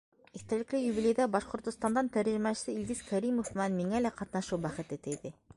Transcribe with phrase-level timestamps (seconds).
[0.37, 5.39] Иҫтәлекле юбилейҙа Башҡортостандан тәржемәсе Илгиз Кәримов менән миңә лә ҡатнашыу бәхете тейҙе.